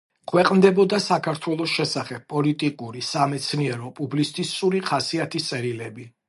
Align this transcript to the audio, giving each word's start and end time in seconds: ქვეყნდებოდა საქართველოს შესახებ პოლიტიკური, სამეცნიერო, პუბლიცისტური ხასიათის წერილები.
ქვეყნდებოდა 0.29 0.99
საქართველოს 1.07 1.75
შესახებ 1.79 2.23
პოლიტიკური, 2.35 3.03
სამეცნიერო, 3.09 3.93
პუბლიცისტური 4.01 4.83
ხასიათის 4.89 5.53
წერილები. 5.53 6.09